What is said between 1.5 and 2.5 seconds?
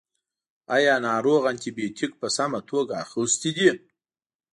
انټي بیوټیک په